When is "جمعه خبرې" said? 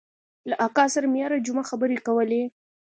1.45-1.97